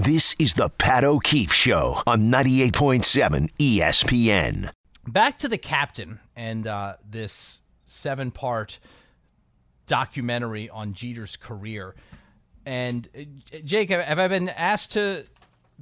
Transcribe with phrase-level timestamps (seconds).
[0.00, 4.70] This is the Pat O'Keefe Show on 98.7 ESPN.
[5.08, 8.78] Back to the captain and uh, this seven part
[9.88, 11.96] documentary on Jeter's career.
[12.64, 15.24] And uh, Jake, have I been asked to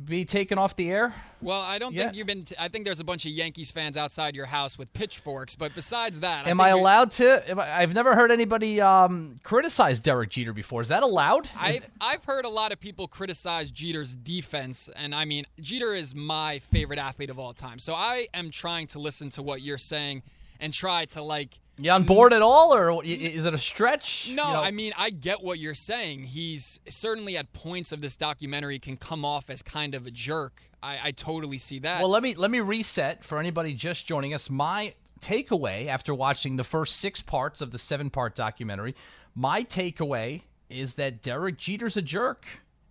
[0.04, 1.14] be taken off the air?
[1.40, 2.04] Well, I don't Yeah.
[2.04, 2.44] think you've been.
[2.44, 5.54] T- I think there's a bunch of Yankees fans outside your house with pitchforks.
[5.56, 7.48] But besides that, Am I I allowed to?
[7.50, 10.82] Am I, I've never heard anybody um, criticize Derek Jeter before.
[10.82, 11.48] Is that allowed?
[11.58, 16.14] I've, I've heard a lot of people criticize Jeter's defense, and I mean, Jeter is
[16.14, 17.78] my favorite athlete of all time.
[17.78, 20.22] So I am trying to listen to what you're saying
[20.60, 21.58] and try to like.
[21.78, 24.30] You on board at all, or is it a stretch?
[24.32, 26.24] No, You know- I mean, I get what you're saying.
[26.24, 30.62] He's certainly at points of this documentary can come off as kind of a jerk.
[30.82, 32.00] I, I totally see that.
[32.00, 34.48] Well, let me let me reset for anybody just joining us.
[34.48, 38.94] My takeaway after watching the first six parts of the seven part documentary,
[39.34, 42.46] my takeaway is that Derek Jeter's a jerk,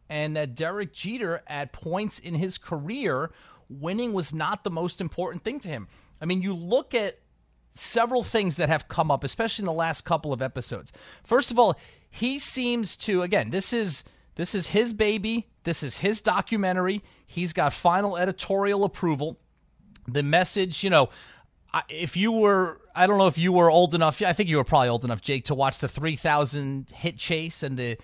[0.09, 3.31] and that Derek Jeter at points in his career,
[3.69, 5.87] winning was not the most important thing to him.
[6.21, 7.17] I mean, you look at
[7.75, 10.91] several things that have come up, especially in the last couple of episodes.
[11.23, 11.77] First of all,
[12.09, 14.03] he seems to again, this is
[14.35, 17.03] this is his baby, this is his documentary.
[17.27, 19.39] He's got final editorial approval.
[20.07, 21.09] The message, you know,
[21.89, 24.63] if you were I don't know if you were old enough, I think you were
[24.63, 27.97] probably old enough, Jake, to watch the 3000 hit chase and the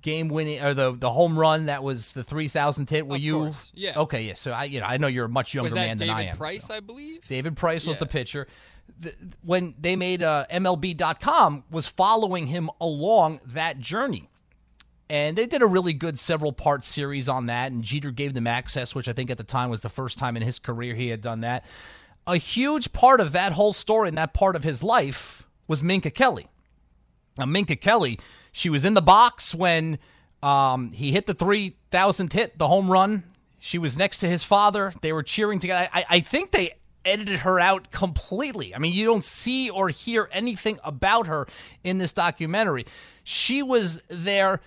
[0.00, 3.38] game winning or the the home run that was the 3000th hit were Of you
[3.40, 3.98] course, yeah.
[3.98, 4.34] Okay, yeah.
[4.34, 6.36] So I you know, I know you're a much younger man than I am.
[6.36, 6.74] Price, so.
[6.74, 7.26] I believe?
[7.26, 8.46] David Price was the pitcher.
[9.42, 14.28] When they made uh, MLB.com was following him along that journey.
[15.10, 17.72] And they did a really good several part series on that.
[17.72, 20.36] And Jeter gave them access, which I think at the time was the first time
[20.36, 21.64] in his career he had done that.
[22.26, 26.10] A huge part of that whole story and that part of his life was Minka
[26.10, 26.46] Kelly.
[27.38, 28.18] Now, Minka Kelly,
[28.52, 29.98] she was in the box when
[30.42, 33.24] um, he hit the 3,000th hit, the home run.
[33.58, 34.92] She was next to his father.
[35.00, 35.88] They were cheering together.
[35.92, 36.72] I, I think they
[37.04, 38.74] edited her out completely.
[38.74, 41.46] I mean, you don't see or hear anything about her
[41.84, 42.86] in this documentary.
[43.24, 44.60] She was there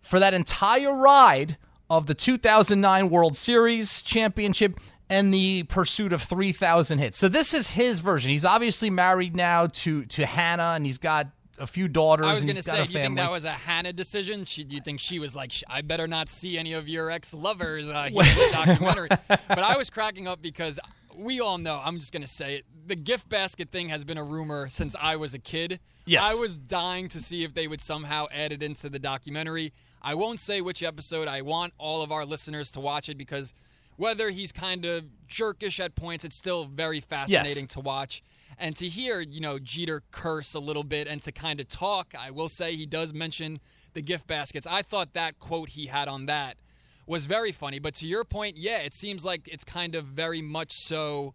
[0.00, 1.56] for that entire ride
[1.88, 7.18] of the 2009 World Series championship and the pursuit of 3,000 hits.
[7.18, 8.30] So this is his version.
[8.30, 11.26] He's obviously married now to to Hannah, and he's got
[11.58, 12.26] a few daughters.
[12.26, 14.44] I was going to say, you think that was a Hannah decision?
[14.44, 17.34] She, do you think she was like, I better not see any of your ex
[17.34, 19.08] lovers uh, here in the documentary?
[19.28, 20.80] but I was cracking up because
[21.20, 24.18] we all know, I'm just going to say it, the gift basket thing has been
[24.18, 25.78] a rumor since I was a kid.
[26.06, 26.24] Yes.
[26.24, 29.72] I was dying to see if they would somehow add it into the documentary.
[30.02, 31.28] I won't say which episode.
[31.28, 33.52] I want all of our listeners to watch it because
[33.96, 38.22] whether he's kind of jerkish at points, it's still very fascinating to watch.
[38.58, 42.14] And to hear, you know, Jeter curse a little bit and to kind of talk,
[42.18, 43.60] I will say he does mention
[43.92, 44.66] the gift baskets.
[44.66, 46.56] I thought that quote he had on that
[47.06, 47.78] was very funny.
[47.78, 51.34] But to your point, yeah, it seems like it's kind of very much so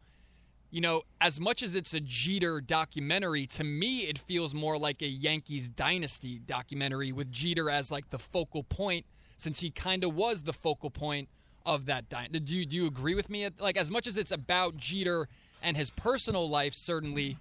[0.75, 5.01] you know, as much as it's a Jeter documentary, to me it feels more like
[5.01, 9.05] a Yankees dynasty documentary with Jeter as like the focal point,
[9.37, 11.29] since he kind of was the focal point
[11.65, 12.39] of that dynasty.
[12.41, 13.47] Do you, do you agree with me?
[13.57, 15.29] Like, as much as it's about Jeter
[15.63, 17.37] and his personal life, certainly,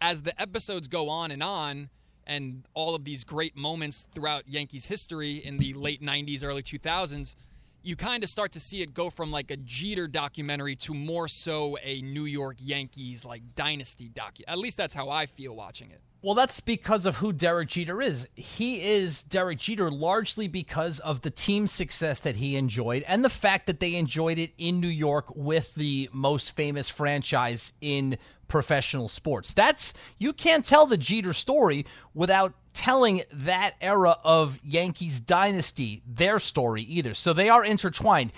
[0.00, 1.90] as the episodes go on and on,
[2.26, 7.36] and all of these great moments throughout Yankees history in the late 90s, early 2000s,
[7.82, 11.28] you kind of start to see it go from like a Jeter documentary to more
[11.28, 14.40] so a New York Yankees like dynasty docu.
[14.48, 16.00] At least that's how I feel watching it.
[16.24, 18.26] Well, that's because of who Derek Jeter is.
[18.34, 23.28] He is Derek Jeter largely because of the team success that he enjoyed and the
[23.28, 28.16] fact that they enjoyed it in New York with the most famous franchise in
[28.48, 29.52] professional sports.
[29.52, 31.84] That's you can't tell the Jeter story
[32.14, 37.12] without telling that era of Yankees dynasty their story either.
[37.12, 38.32] So they are intertwined.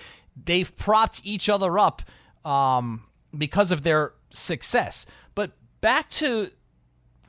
[0.45, 2.03] They've propped each other up
[2.45, 3.05] um,
[3.39, 5.07] because of their success.
[5.37, 6.51] But back to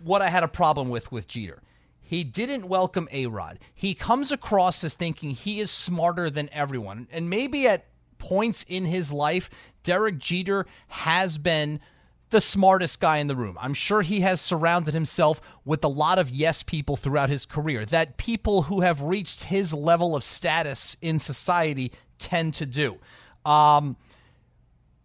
[0.03, 1.61] what I had a problem with with Jeter.
[2.01, 3.59] He didn't welcome A Rod.
[3.75, 7.07] He comes across as thinking he is smarter than everyone.
[7.11, 7.85] And maybe at
[8.17, 9.49] points in his life,
[9.83, 11.81] Derek Jeter has been
[12.29, 13.57] the smartest guy in the room.
[13.59, 17.85] I'm sure he has surrounded himself with a lot of yes people throughout his career,
[17.85, 22.97] that people who have reached his level of status in society tend to do.
[23.45, 23.95] Um,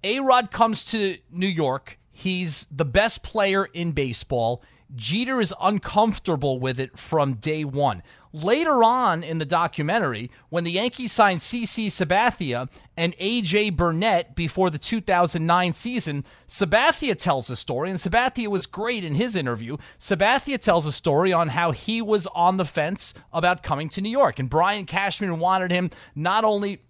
[0.02, 1.98] a Rod comes to New York.
[2.10, 4.62] He's the best player in baseball.
[4.94, 8.02] Jeter is uncomfortable with it from day one.
[8.32, 14.70] Later on in the documentary, when the Yankees signed CC Sabathia and AJ Burnett before
[14.70, 19.76] the 2009 season, Sabathia tells a story, and Sabathia was great in his interview.
[19.98, 24.10] Sabathia tells a story on how he was on the fence about coming to New
[24.10, 26.82] York, and Brian Cashman wanted him not only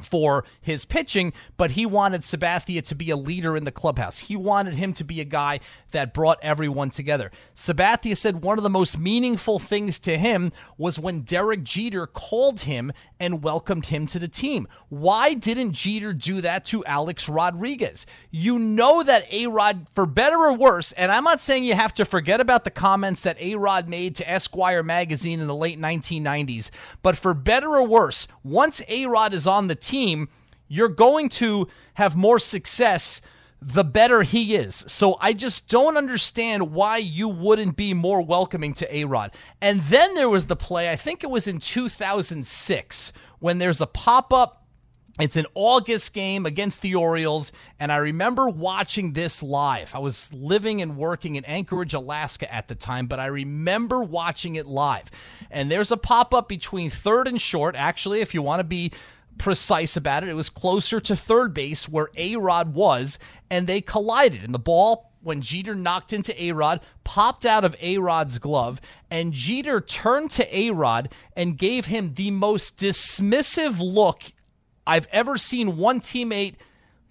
[0.00, 4.18] for his pitching, but he wanted Sabathia to be a leader in the clubhouse.
[4.18, 5.60] He wanted him to be a guy
[5.90, 7.30] that brought everyone together.
[7.54, 12.60] Sabathia said one of the most meaningful things to him was when Derek Jeter called
[12.60, 14.68] him and welcomed him to the team.
[14.88, 18.06] Why didn't Jeter do that to Alex Rodriguez?
[18.30, 21.94] You know that A Rod, for better or worse, and I'm not saying you have
[21.94, 25.80] to forget about the comments that A Rod made to Esquire magazine in the late
[25.80, 26.70] 1990s,
[27.02, 30.28] but for better or worse, once A Rod is on the team,
[30.68, 33.20] you're going to have more success
[33.60, 34.84] the better he is.
[34.86, 39.32] So I just don't understand why you wouldn't be more welcoming to A Rod.
[39.60, 43.86] And then there was the play, I think it was in 2006, when there's a
[43.86, 44.54] pop up.
[45.20, 47.50] It's an August game against the Orioles,
[47.80, 49.92] and I remember watching this live.
[49.92, 54.54] I was living and working in Anchorage, Alaska at the time, but I remember watching
[54.54, 55.10] it live.
[55.50, 57.74] And there's a pop up between third and short.
[57.74, 58.92] Actually, if you want to be
[59.38, 60.28] precise about it.
[60.28, 63.18] It was closer to third base where A Rod was,
[63.50, 64.42] and they collided.
[64.44, 68.80] And the ball, when Jeter knocked into A Rod, popped out of A Rod's glove,
[69.10, 74.22] and Jeter turned to A Rod and gave him the most dismissive look
[74.86, 76.54] I've ever seen one teammate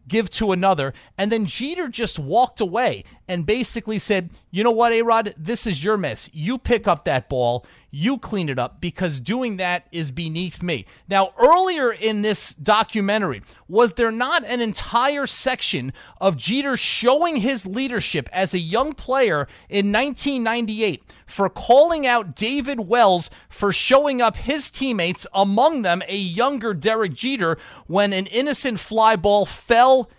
[0.07, 0.94] give to another.
[1.18, 5.33] And then Jeter just walked away and basically said, You know what, A Rod?
[5.38, 6.29] This is your mess.
[6.33, 7.65] You pick up that ball.
[7.89, 10.85] You clean it up because doing that is beneath me.
[11.09, 17.65] Now, earlier in this documentary, was there not an entire section of Jeter showing his
[17.65, 24.35] leadership as a young player in 1998 for calling out David Wells for showing up
[24.35, 27.57] his teammates, among them a younger Derek Jeter,
[27.88, 30.09] when an innocent fly ball fell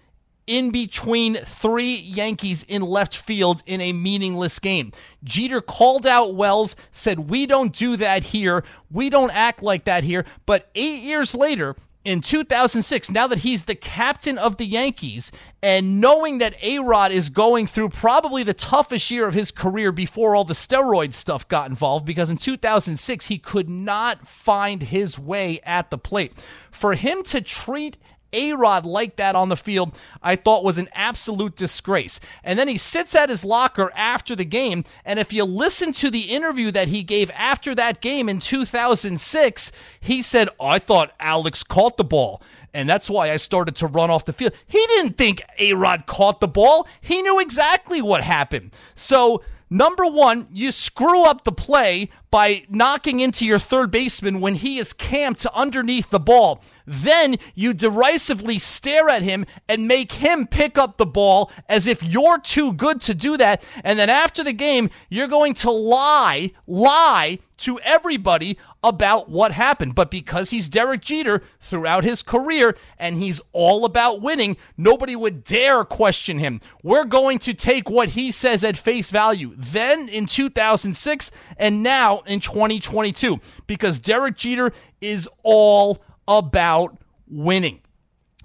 [0.49, 4.91] in between three Yankees in left field in a meaningless game.
[5.23, 8.65] Jeter called out Wells, said, We don't do that here.
[8.91, 10.25] We don't act like that here.
[10.47, 15.31] But eight years later, in 2006, now that he's the captain of the Yankees,
[15.63, 19.93] and knowing that A Rod is going through probably the toughest year of his career
[19.93, 25.19] before all the steroid stuff got involved, because in 2006, he could not find his
[25.19, 26.33] way at the plate.
[26.71, 27.99] For him to treat
[28.33, 32.21] a Rod like that on the field, I thought was an absolute disgrace.
[32.45, 34.85] And then he sits at his locker after the game.
[35.05, 39.73] And if you listen to the interview that he gave after that game in 2006,
[40.01, 42.43] he said, I thought Alex caught the ball.
[42.75, 44.53] And that's why I started to run off the field.
[44.67, 48.73] He didn't think A Rod caught the ball, he knew exactly what happened.
[48.95, 54.57] So, Number one, you screw up the play by knocking into your third baseman when
[54.57, 56.63] he is camped underneath the ball.
[56.87, 62.03] Then you derisively stare at him and make him pick up the ball as if
[62.03, 63.63] you're too good to do that.
[63.85, 69.95] And then after the game, you're going to lie, lie to everybody about what happened.
[69.95, 75.45] But because he's Derek Jeter throughout his career and he's all about winning, nobody would
[75.45, 76.61] dare question him.
[76.83, 79.53] We're going to take what he says at face value.
[79.57, 87.81] Then in 2006 and now in 2022 because Derek Jeter is all about winning.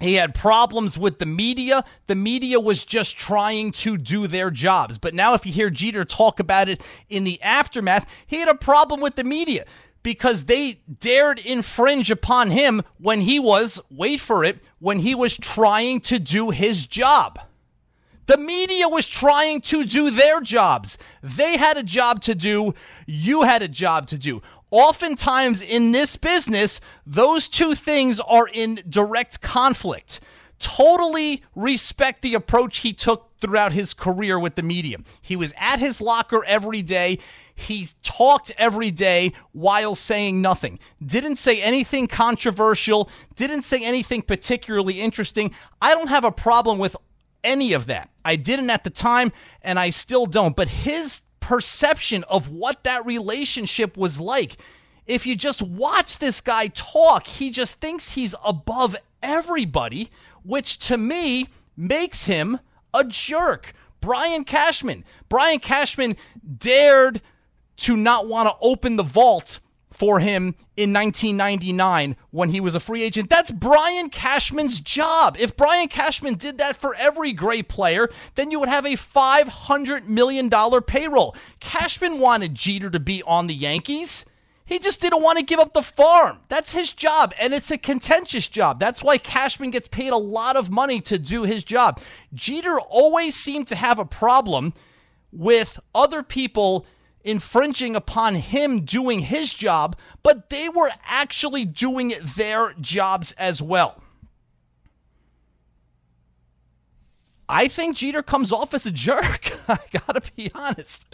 [0.00, 1.84] He had problems with the media.
[2.08, 4.98] The media was just trying to do their jobs.
[4.98, 8.56] But now, if you hear Jeter talk about it in the aftermath, he had a
[8.56, 9.64] problem with the media
[10.02, 15.36] because they dared infringe upon him when he was, wait for it, when he was
[15.36, 17.40] trying to do his job.
[18.26, 20.96] The media was trying to do their jobs.
[21.22, 22.74] They had a job to do.
[23.06, 24.40] You had a job to do.
[24.70, 30.20] Oftentimes in this business, those two things are in direct conflict.
[30.58, 34.98] Totally respect the approach he took throughout his career with the media.
[35.20, 37.18] He was at his locker every day.
[37.54, 40.78] He talked every day while saying nothing.
[41.04, 45.54] Didn't say anything controversial, didn't say anything particularly interesting.
[45.82, 46.96] I don't have a problem with
[47.44, 48.10] any of that.
[48.24, 49.32] I didn't at the time,
[49.62, 50.56] and I still don't.
[50.56, 54.56] But his perception of what that relationship was like,
[55.06, 60.10] if you just watch this guy talk, he just thinks he's above everybody,
[60.42, 62.58] which to me makes him
[62.94, 63.74] a jerk.
[64.00, 65.04] Brian Cashman.
[65.28, 66.16] Brian Cashman
[66.58, 67.20] dared
[67.76, 69.60] to not want to open the vault
[69.94, 73.30] for him in 1999 when he was a free agent.
[73.30, 75.36] That's Brian Cashman's job.
[75.38, 80.06] If Brian Cashman did that for every great player, then you would have a $500
[80.08, 80.50] million
[80.82, 81.36] payroll.
[81.60, 84.24] Cashman wanted Jeter to be on the Yankees.
[84.66, 86.38] He just didn't want to give up the farm.
[86.48, 88.80] That's his job, and it's a contentious job.
[88.80, 92.00] That's why Cashman gets paid a lot of money to do his job.
[92.32, 94.72] Jeter always seemed to have a problem
[95.30, 96.86] with other people
[97.24, 104.02] infringing upon him doing his job, but they were actually doing their jobs as well.
[107.48, 109.52] I think Jeter comes off as a jerk.
[109.68, 111.06] I gotta be honest.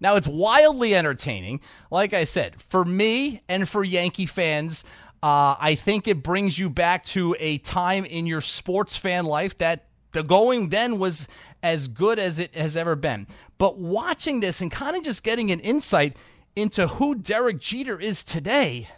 [0.00, 1.60] Now, it's wildly entertaining.
[1.90, 4.84] Like I said, for me and for Yankee fans,
[5.22, 9.56] uh, I think it brings you back to a time in your sports fan life
[9.58, 11.28] that the going then was
[11.62, 13.26] as good as it has ever been.
[13.58, 16.16] But watching this and kind of just getting an insight
[16.54, 18.88] into who Derek Jeter is today,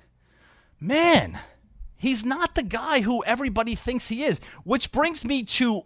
[0.79, 1.39] man,
[1.97, 4.41] he's not the guy who everybody thinks he is.
[4.65, 5.85] Which brings me to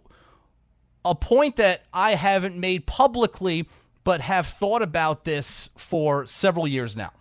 [1.03, 3.67] a point that I haven't made publicly,
[4.03, 7.11] but have thought about this for several years now.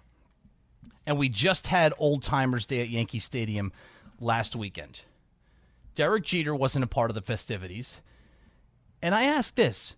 [1.06, 3.72] And we just had Old Timers Day at Yankee Stadium
[4.20, 5.02] last weekend.
[5.94, 8.00] Derek Jeter wasn't a part of the festivities.
[9.04, 9.96] And I ask this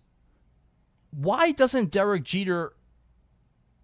[1.11, 2.73] why doesn't Derek Jeter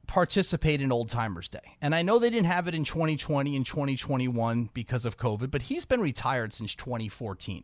[0.05, 1.77] participate in Old Timers Day?
[1.81, 5.61] And I know they didn't have it in 2020 and 2021 because of COVID, but
[5.61, 7.63] he's been retired since 2014.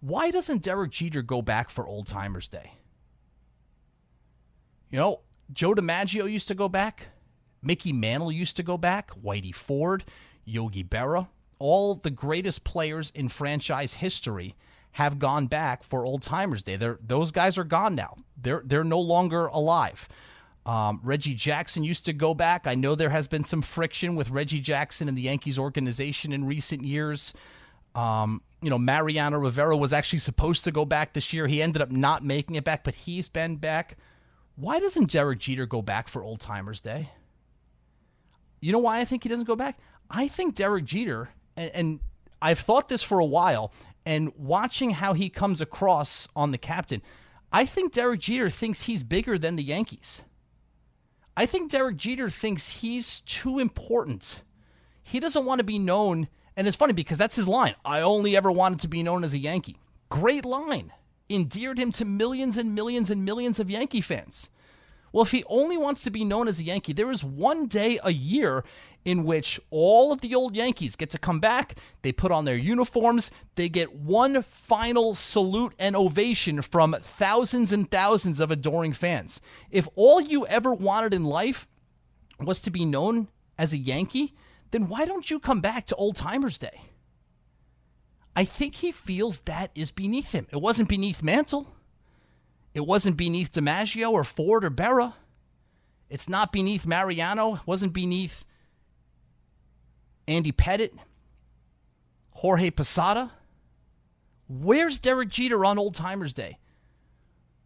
[0.00, 2.72] Why doesn't Derek Jeter go back for Old Timers Day?
[4.90, 5.20] You know,
[5.52, 7.08] Joe DiMaggio used to go back.
[7.60, 9.10] Mickey Mantle used to go back.
[9.22, 10.06] Whitey Ford,
[10.46, 14.56] Yogi Berra, all the greatest players in franchise history
[14.92, 16.76] have gone back for Old Timers Day.
[16.76, 18.16] They're, those guys are gone now.
[18.40, 20.08] They're they're no longer alive.
[20.64, 22.66] Um, Reggie Jackson used to go back.
[22.66, 26.44] I know there has been some friction with Reggie Jackson and the Yankees organization in
[26.44, 27.32] recent years.
[27.94, 31.48] Um, you know, Mariano Rivera was actually supposed to go back this year.
[31.48, 33.96] He ended up not making it back, but he's been back.
[34.54, 37.10] Why doesn't Derek Jeter go back for Old Timers Day?
[38.60, 39.78] You know why I think he doesn't go back?
[40.08, 42.00] I think Derek Jeter, and, and
[42.40, 43.72] I've thought this for a while,
[44.04, 47.02] and watching how he comes across on the captain,
[47.52, 50.22] I think Derek Jeter thinks he's bigger than the Yankees.
[51.36, 54.42] I think Derek Jeter thinks he's too important.
[55.02, 57.74] He doesn't want to be known and it's funny because that's his line.
[57.84, 59.78] I only ever wanted to be known as a Yankee.
[60.08, 60.92] Great line.
[61.30, 64.50] Endeared him to millions and millions and millions of Yankee fans.
[65.12, 67.98] Well, if he only wants to be known as a Yankee, there is one day
[68.02, 68.64] a year
[69.04, 71.76] in which all of the old Yankees get to come back.
[72.02, 73.30] They put on their uniforms.
[73.56, 79.40] They get one final salute and ovation from thousands and thousands of adoring fans.
[79.70, 81.66] If all you ever wanted in life
[82.38, 83.28] was to be known
[83.58, 84.34] as a Yankee,
[84.70, 86.82] then why don't you come back to Old Timers Day?
[88.34, 90.46] I think he feels that is beneath him.
[90.50, 91.74] It wasn't beneath Mantle.
[92.72, 95.12] It wasn't beneath DiMaggio or Ford or Berra.
[96.08, 97.56] It's not beneath Mariano.
[97.56, 98.46] It wasn't beneath
[100.28, 100.96] Andy Pettitte,
[102.30, 103.32] Jorge Posada.
[104.48, 106.58] Where's Derek Jeter on Old Timers Day?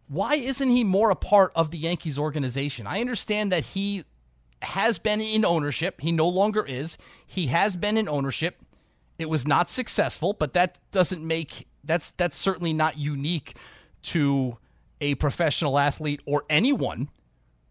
[0.07, 2.87] Why isn't he more a part of the Yankees organization?
[2.87, 4.05] I understand that he
[4.61, 6.01] has been in ownership.
[6.01, 6.97] He no longer is.
[7.25, 8.61] He has been in ownership.
[9.19, 13.57] It was not successful, but that doesn't make that's that's certainly not unique
[14.03, 14.57] to
[15.01, 17.09] a professional athlete or anyone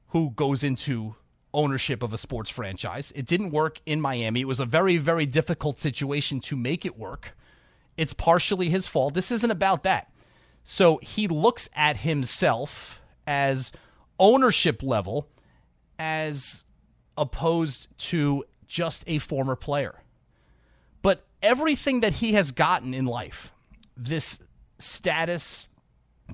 [0.09, 1.15] who goes into
[1.57, 3.13] ownership of a sports franchise.
[3.17, 4.43] It didn't work in Miami.
[4.43, 7.37] It was a very very difficult situation to make it work.
[7.97, 9.15] It's partially his fault.
[9.15, 10.13] This isn't about that.
[10.63, 13.73] So he looks at himself as
[14.19, 15.29] ownership level
[15.99, 16.65] as
[17.17, 20.03] opposed to just a former player.
[21.03, 23.55] But everything that he has gotten in life,
[23.97, 24.41] this
[24.79, 25.69] status,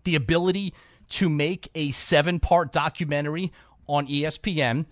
[0.05, 0.75] the ability
[1.11, 3.53] to make a seven part documentary
[3.87, 4.87] on ESPN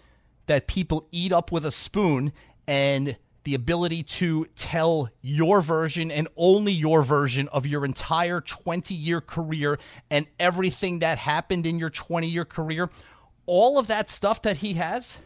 [0.50, 2.33] that people eat up with a spoon,
[2.66, 8.92] and the ability to tell your version and only your version of your entire 20
[8.92, 9.78] year career
[10.11, 12.90] and everything that happened in your 20 year career,
[13.47, 15.19] all of that stuff that he has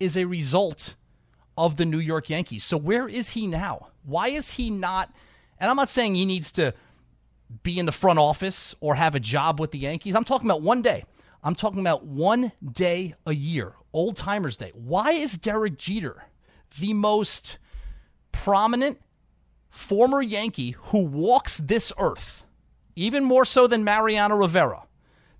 [0.00, 0.96] is a result
[1.56, 2.64] of the New York Yankees.
[2.64, 3.90] So where is he now?
[4.02, 5.14] Why is he not?
[5.60, 6.74] And I'm not saying he needs to
[7.62, 10.16] be in the front office or have a job with the Yankees.
[10.16, 11.04] I'm talking about one day.
[11.46, 14.72] I'm talking about one day a year, Old Timers Day.
[14.74, 16.24] Why is Derek Jeter
[16.80, 17.58] the most
[18.32, 19.00] prominent
[19.70, 22.42] former Yankee who walks this earth,
[22.96, 24.82] even more so than Mariano Rivera,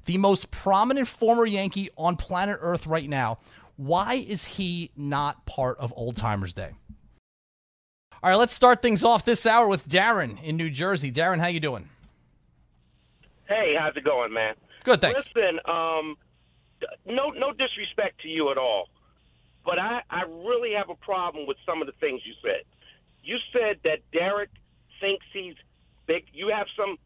[0.05, 3.39] the most prominent former Yankee on planet Earth right now?
[3.75, 6.71] Why is he not part of Old Timers Day?
[8.23, 11.11] All right, let's start things off this hour with Darren in New Jersey.
[11.11, 11.89] Darren, how you doing?
[13.49, 14.55] Hey, how's it going, man?
[14.87, 15.29] Good, thanks.
[15.35, 16.17] Listen, um,
[17.05, 18.89] no, no disrespect to you at all,
[19.65, 22.63] but I, I really have a problem with some of the things you said.
[23.25, 24.51] You said that Derek
[25.01, 25.55] thinks he's
[26.07, 26.27] big.
[26.33, 26.99] You have some,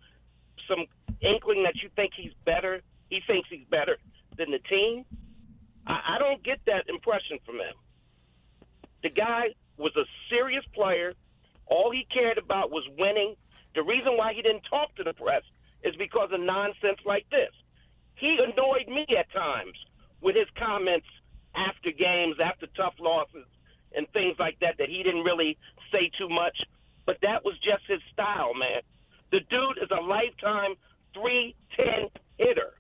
[0.68, 0.84] some
[1.22, 2.82] inkling that you think he's better.
[3.08, 3.96] He thinks he's better
[4.36, 5.06] than the team.
[5.86, 7.72] I, I don't get that impression from him.
[9.02, 11.14] The guy was a serious player.
[11.64, 13.36] All he cared about was winning.
[13.74, 15.44] The reason why he didn't talk to the press
[15.82, 17.48] is because of nonsense like this.
[18.20, 19.76] He annoyed me at times
[20.20, 21.06] with his comments
[21.56, 23.46] after games, after tough losses,
[23.96, 25.56] and things like that, that he didn't really
[25.90, 26.56] say too much.
[27.06, 28.82] But that was just his style, man.
[29.32, 30.76] The dude is a lifetime
[31.14, 32.74] 310 hitter.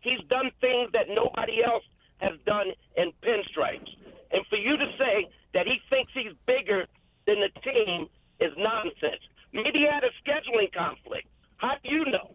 [0.00, 1.84] He's done things that nobody else
[2.16, 3.92] has done in pinstripes.
[4.32, 6.86] And for you to say that he thinks he's bigger
[7.26, 8.08] than the team
[8.40, 9.20] is nonsense.
[9.52, 11.28] Maybe he had a scheduling conflict.
[11.58, 12.30] How do you know?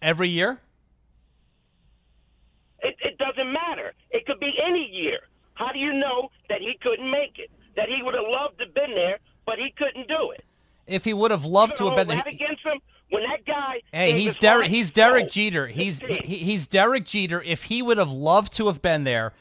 [0.00, 0.60] Every year?
[2.80, 3.92] It, it doesn't matter.
[4.10, 5.20] It could be any year.
[5.54, 7.50] How do you know that he couldn't make it?
[7.76, 10.44] That he would have loved to have been there, but he couldn't do it.
[10.98, 13.82] If he would have loved to have been there, against him when that guy.
[13.92, 14.66] Hey, he's Derek.
[14.66, 15.68] He's Derek Jeter.
[15.68, 17.40] He's he, he's Derek Jeter.
[17.40, 19.32] If he would have loved to have been there,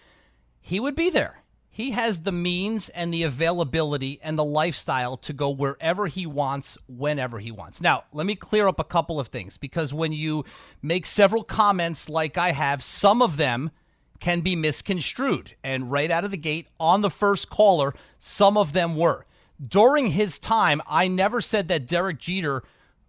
[0.62, 1.42] he would be there.
[1.68, 6.78] He has the means and the availability and the lifestyle to go wherever he wants,
[6.88, 7.82] whenever he wants.
[7.82, 10.46] Now, let me clear up a couple of things because when you
[10.84, 13.72] make several comments like I have, some of them
[14.20, 15.56] can be misconstrued.
[15.64, 19.26] And right out of the gate, on the first caller, some of them were.
[19.66, 22.64] During his time, I never said that Derek Jeter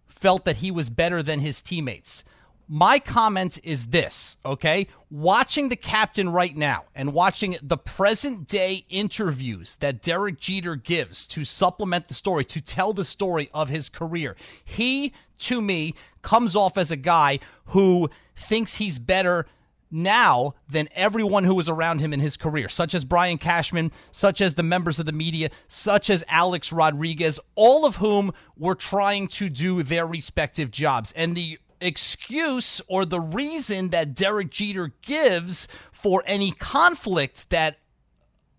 [0.07, 2.23] felt that he was better than his teammates
[2.71, 4.87] my comment is this, okay?
[5.09, 11.25] Watching the captain right now and watching the present day interviews that Derek Jeter gives
[11.27, 16.55] to supplement the story, to tell the story of his career, he, to me, comes
[16.55, 19.47] off as a guy who thinks he's better
[19.91, 24.41] now than everyone who was around him in his career, such as Brian Cashman, such
[24.41, 29.27] as the members of the media, such as Alex Rodriguez, all of whom were trying
[29.29, 31.11] to do their respective jobs.
[31.13, 37.77] And the excuse or the reason that Derek Jeter gives for any conflict that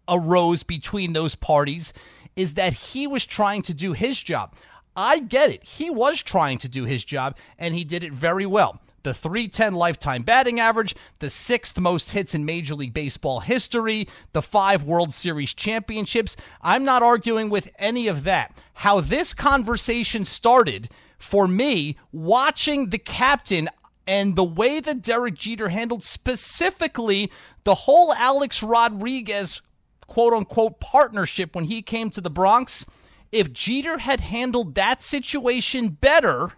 [0.08, 1.92] arose between those parties
[2.37, 4.54] is that he was trying to do his job.
[4.96, 5.62] I get it.
[5.62, 8.80] He was trying to do his job, and he did it very well.
[9.02, 14.43] The 310 lifetime batting average, the sixth most hits in Major League Baseball history, the
[14.43, 16.36] five World Series championships.
[16.60, 18.56] I'm not arguing with any of that.
[18.75, 23.69] How this conversation started for me, watching the captain
[24.06, 27.30] and the way that Derek Jeter handled specifically
[27.65, 29.63] the whole Alex Rodriguez
[30.10, 32.84] quote unquote partnership when he came to the Bronx,
[33.32, 36.52] if Jeter had handled that situation better,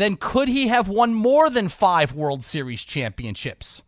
[0.00, 3.82] then could he have won more than five World Series championships?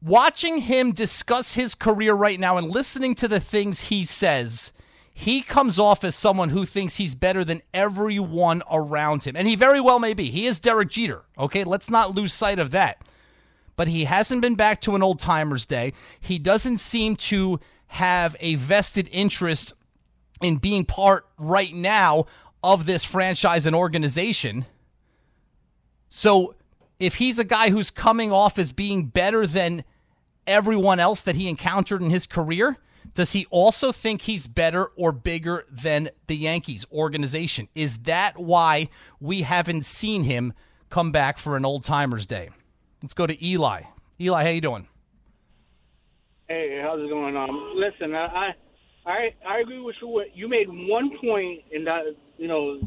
[0.00, 4.72] Watching him discuss his career right now and listening to the things he says
[5.18, 9.34] he comes off as someone who thinks he's better than everyone around him.
[9.34, 10.30] And he very well may be.
[10.30, 11.24] He is Derek Jeter.
[11.36, 13.02] Okay, let's not lose sight of that.
[13.74, 15.92] But he hasn't been back to an old timer's day.
[16.20, 19.72] He doesn't seem to have a vested interest
[20.40, 22.26] in being part right now
[22.62, 24.66] of this franchise and organization.
[26.08, 26.54] So
[26.98, 29.84] if he's a guy who's coming off as being better than
[30.46, 32.76] everyone else that he encountered in his career,
[33.14, 37.68] does he also think he's better or bigger than the Yankees organization?
[37.74, 38.88] Is that why
[39.20, 40.52] we haven't seen him
[40.90, 42.50] come back for an old timers day?
[43.02, 43.82] Let's go to Eli.
[44.20, 44.88] Eli, how you doing?
[46.48, 47.78] Hey, how's it going on?
[47.78, 48.54] Listen, I
[49.06, 50.24] I I agree with you.
[50.34, 52.04] You made one point in that
[52.38, 52.80] you know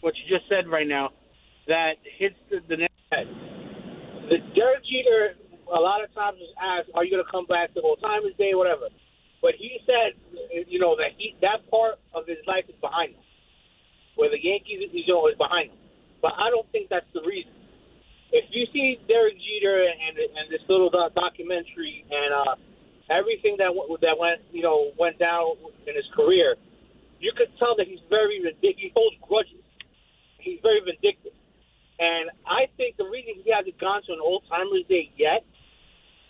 [0.00, 1.10] what you just said right now
[1.68, 2.90] that hits the, the net.
[3.10, 5.36] The Derek Jeter
[5.68, 8.34] a lot of times is asked, "Are you going to come back to old timers
[8.38, 8.88] day, whatever?"
[9.42, 10.14] But he said,
[10.70, 13.26] you know, that he that part of his life is behind him.
[14.14, 15.80] Where the Yankees, you know, is behind him.
[16.22, 17.50] But I don't think that's the reason.
[18.30, 22.54] If you see Derek Jeter and and this little documentary and uh,
[23.10, 25.58] everything that that went, you know, went down
[25.90, 26.54] in his career,
[27.18, 28.38] you could tell that he's very.
[28.62, 29.58] He holds grudges.
[30.38, 31.34] He's very vindictive.
[31.98, 35.44] And I think the reason he hasn't gone to an old timers day yet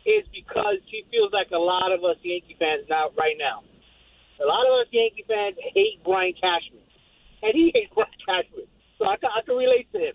[0.05, 3.63] is because he feels like a lot of us Yankee fans now right now.
[4.43, 6.83] A lot of us Yankee fans hate Brian Cashman,
[7.43, 8.67] and he hates Brian Cashman.
[8.99, 10.15] So I, I can relate to him.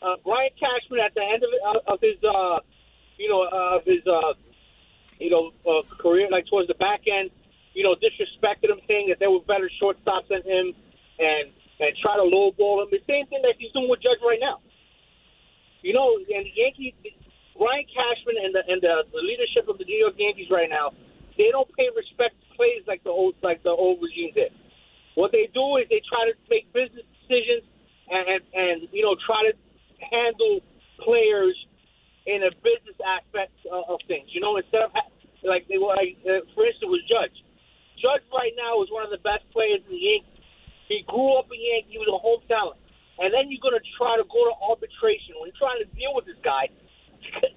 [0.00, 2.60] Uh, Brian Cashman at the end of, of his, uh,
[3.16, 4.32] you know, uh, of his, uh,
[5.18, 7.30] you know, uh, career, like towards the back end,
[7.74, 10.72] you know, disrespected him, saying that there were better shortstops than him,
[11.18, 12.88] and and try to lowball him.
[12.90, 14.60] The same thing that he's doing with Judge right now.
[15.86, 16.98] You know, and the Yankees,
[17.54, 20.90] Brian Cashman and the and the, the leadership of the New York Yankees right now,
[21.38, 24.50] they don't pay respect to plays like the old like the old regime did.
[25.14, 27.62] What they do is they try to make business decisions
[28.10, 29.54] and and, you know try to
[30.10, 30.58] handle
[31.06, 31.54] players
[32.26, 34.26] in a business aspect of, of things.
[34.34, 34.92] You know, instead of
[35.46, 37.38] like they were like uh, for instance was Judge.
[38.02, 40.42] Judge right now is one of the best players in the Yankees.
[40.90, 41.94] He grew up in Yankee.
[41.94, 42.82] He was a home talent.
[43.18, 46.12] And then you're going to try to go to arbitration when you're trying to deal
[46.12, 46.68] with this guy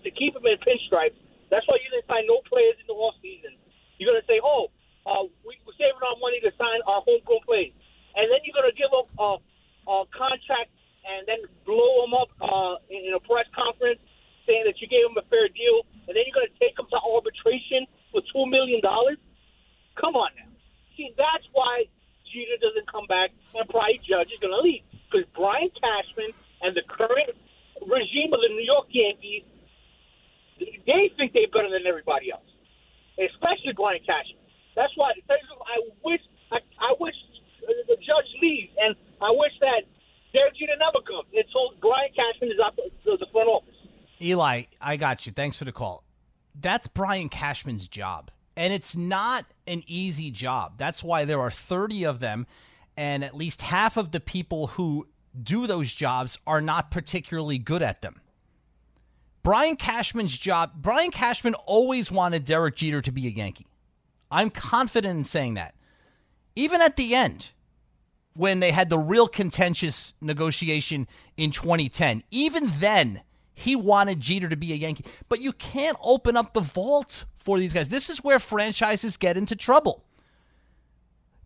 [0.04, 1.20] to keep him in pinstripes.
[1.52, 3.58] That's why you didn't sign no players in the off season.
[3.98, 4.72] You're going to say, "Oh,
[5.04, 7.76] uh, we, we're saving our money to sign our homegrown players,"
[8.16, 9.30] and then you're going to give up a,
[9.90, 10.72] a contract
[11.04, 14.00] and then blow him up uh, in, in a press conference
[14.46, 16.88] saying that you gave him a fair deal, and then you're going to take him
[16.88, 19.20] to arbitration for two million dollars.
[20.00, 20.48] Come on now.
[20.96, 21.90] See, that's why
[22.30, 26.78] Jeter doesn't come back and Bryce Judge is going to leave because Brian Cashman and
[26.78, 27.34] the current
[27.82, 29.44] regime of the New York Yankees,
[30.86, 32.46] they think they're better than everybody else,
[33.18, 34.38] especially Brian Cashman.
[34.76, 37.16] That's why I wish I, I wish
[37.62, 39.84] the Judge leaves, and I wish that
[40.34, 43.76] Derek Jeter never comes until Brian Cashman is out the, the front office.
[44.22, 45.32] Eli, I got you.
[45.32, 46.04] Thanks for the call.
[46.56, 48.32] That's Brian Cashman's job.
[48.56, 50.74] And it's not an easy job.
[50.78, 52.46] That's why there are 30 of them,
[53.00, 55.08] and at least half of the people who
[55.42, 58.20] do those jobs are not particularly good at them.
[59.42, 63.68] Brian Cashman's job, Brian Cashman always wanted Derek Jeter to be a Yankee.
[64.30, 65.76] I'm confident in saying that.
[66.58, 67.52] Even at the end,
[68.34, 71.08] when they had the real contentious negotiation
[71.38, 73.22] in 2010, even then,
[73.54, 75.06] he wanted Jeter to be a Yankee.
[75.30, 77.88] But you can't open up the vault for these guys.
[77.88, 80.04] This is where franchises get into trouble.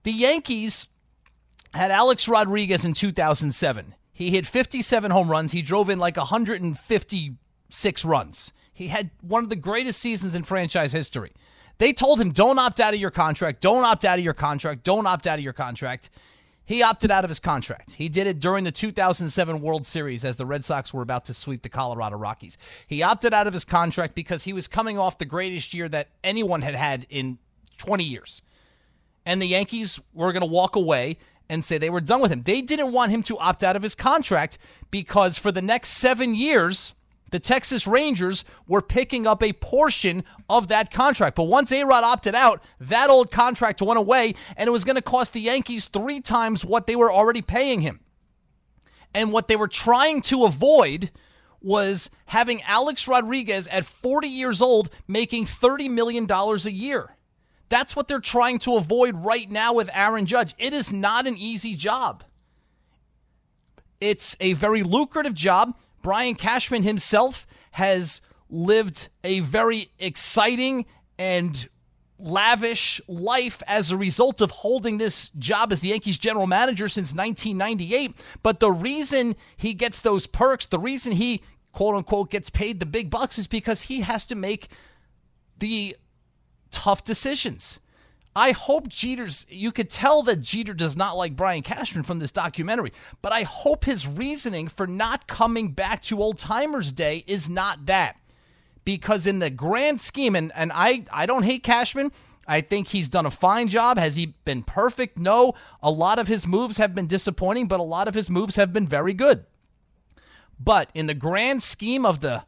[0.02, 0.88] The Yankees
[1.74, 3.96] had Alex Rodriguez in 2007.
[4.12, 5.52] He hit 57 home runs.
[5.52, 8.54] He drove in like 156 runs.
[8.74, 11.34] He had one of the greatest seasons in franchise history.
[11.80, 13.60] They told him, don't opt out of your contract.
[13.60, 14.84] Don't opt out of your contract.
[14.84, 16.10] Don't opt out of your contract.
[16.66, 17.92] He opted out of his contract.
[17.92, 21.34] He did it during the 2007 World Series as the Red Sox were about to
[21.34, 22.58] sweep the Colorado Rockies.
[22.88, 26.10] He opted out of his contract because he was coming off the greatest year that
[26.24, 27.38] anyone had had in
[27.80, 28.42] 20 years.
[29.26, 31.18] And the Yankees were going to walk away
[31.54, 32.42] and say they were done with him.
[32.42, 34.58] They didn't want him to opt out of his contract
[34.90, 36.96] because for the next seven years,
[37.30, 41.36] the Texas Rangers were picking up a portion of that contract.
[41.36, 44.96] But once A Rod opted out, that old contract went away, and it was going
[44.96, 48.00] to cost the Yankees three times what they were already paying him.
[49.14, 51.12] And what they were trying to avoid
[51.62, 57.16] was having Alex Rodriguez at 40 years old making $30 million a year.
[57.74, 60.54] That's what they're trying to avoid right now with Aaron Judge.
[60.60, 62.24] It is not an easy job.
[64.00, 65.76] It's a very lucrative job.
[66.04, 70.86] Brian Cashman himself has lived a very exciting
[71.18, 71.68] and
[72.20, 77.16] lavish life as a result of holding this job as the Yankees general manager since
[77.16, 78.16] 1998.
[78.44, 82.86] But the reason he gets those perks, the reason he quote unquote gets paid the
[82.86, 84.68] big bucks is because he has to make
[85.58, 85.96] the
[86.74, 87.80] tough decisions.
[88.36, 92.32] I hope Jeter's, you could tell that Jeter does not like Brian Cashman from this
[92.32, 97.48] documentary, but I hope his reasoning for not coming back to Old Timers Day is
[97.48, 98.18] not that.
[98.86, 102.12] Because in the grand scheme, and, and I, I don't hate Cashman,
[102.48, 103.98] I think he's done a fine job.
[103.98, 105.18] Has he been perfect?
[105.18, 105.54] No.
[105.82, 108.74] A lot of his moves have been disappointing, but a lot of his moves have
[108.74, 109.46] been very good.
[110.60, 112.44] But in the grand scheme of the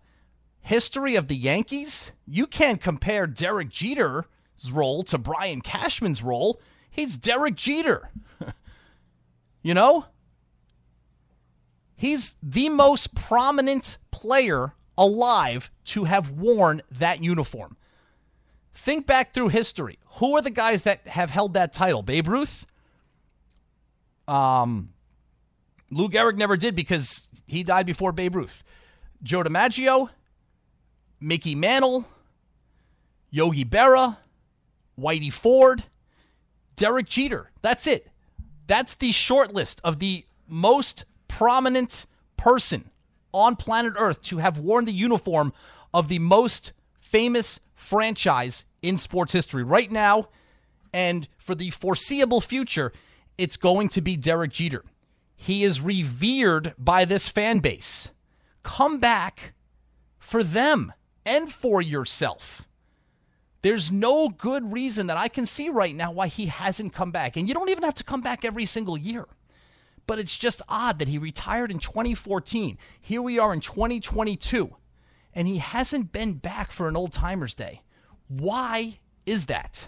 [0.65, 4.25] history of the Yankees, you can't compare Derek Jeter's
[4.71, 6.59] role to Brian Cashman's role.
[6.89, 8.09] He's Derek Jeter.
[9.61, 10.05] you know?
[11.95, 17.77] He's the most prominent player alive to have worn that uniform.
[18.73, 19.99] Think back through history.
[20.15, 22.01] Who are the guys that have held that title?
[22.01, 22.65] Babe Ruth?
[24.27, 24.89] Um,
[25.91, 28.63] Lou Gehrig never did because he died before Babe Ruth.
[29.21, 30.09] Joe DiMaggio,
[31.25, 32.05] Mickey Mantle,
[33.31, 34.17] Yogi Berra,
[34.95, 35.83] Whitey Ford,
[36.75, 37.49] Derek Jeter.
[37.63, 38.07] That's it.
[38.67, 42.05] That's the short list of the most prominent
[42.37, 42.91] person
[43.33, 45.51] on planet Earth to have worn the uniform
[45.95, 49.63] of the most famous franchise in sports history.
[49.63, 50.29] Right now,
[50.93, 52.93] and for the foreseeable future,
[53.35, 54.83] it's going to be Derek Jeter.
[55.35, 58.09] He is revered by this fan base.
[58.61, 59.55] Come back
[60.19, 60.93] for them
[61.25, 62.63] and for yourself.
[63.61, 67.35] There's no good reason that I can see right now why he hasn't come back.
[67.35, 69.25] And you don't even have to come back every single year.
[70.05, 72.77] But it's just odd that he retired in 2014.
[73.01, 74.75] Here we are in 2022,
[75.33, 77.81] and he hasn't been back for an old timers day.
[78.27, 79.87] Why is that?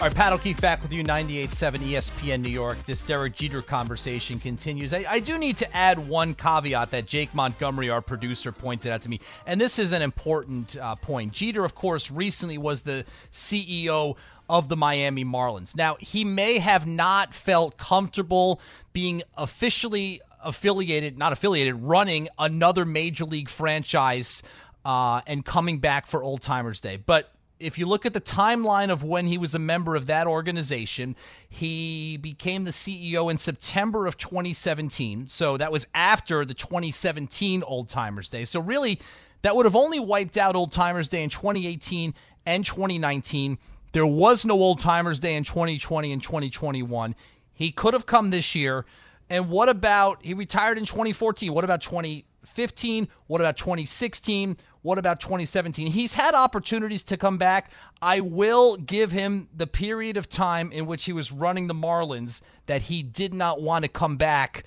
[0.00, 2.78] All right, Pat O'Keefe back with you, 98.7 ESPN New York.
[2.86, 4.94] This Derek Jeter conversation continues.
[4.94, 9.02] I, I, do need to add one caveat that Jake Montgomery, our producer, pointed out
[9.02, 11.34] to me, and this is an important uh, point.
[11.34, 14.16] Jeter, of course, recently was the CEO
[14.48, 15.76] of the Miami Marlins.
[15.76, 18.58] Now, he may have not felt comfortable
[18.94, 24.42] being officially affiliated, not affiliated, running another major league franchise
[24.82, 26.96] uh, and coming back for Old Timers Day.
[26.96, 30.26] But if you look at the timeline of when he was a member of that
[30.26, 31.14] organization,
[31.48, 35.28] he became the CEO in September of 2017.
[35.28, 38.44] So that was after the 2017 Old Timers Day.
[38.46, 38.98] So really,
[39.42, 42.14] that would have only wiped out Old Timers Day in 2018
[42.46, 43.58] and 2019.
[43.92, 47.14] There was no Old Timers Day in 2020 and 2021.
[47.52, 48.86] He could have come this year.
[49.28, 51.52] And what about he retired in 2014?
[51.52, 53.08] What about 2015?
[53.26, 54.56] What about 2016?
[54.82, 55.88] What about 2017?
[55.88, 57.70] He's had opportunities to come back.
[58.00, 62.40] I will give him the period of time in which he was running the Marlins
[62.66, 64.64] that he did not want to come back